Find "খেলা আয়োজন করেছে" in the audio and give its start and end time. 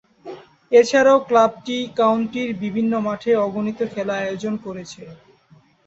3.93-5.01